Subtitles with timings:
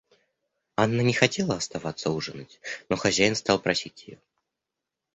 [0.77, 2.59] Анна не хотела оставаться ужинать,
[2.89, 4.19] но хозяин стал просить ее.